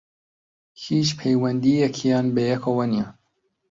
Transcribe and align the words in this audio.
هیچ 0.83 1.07
پەیوەندییەکیان 1.19 2.25
بەیەکەوە 2.35 2.85
نییە 2.91 3.07